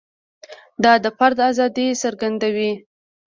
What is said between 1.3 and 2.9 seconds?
ازادي څرګندوي.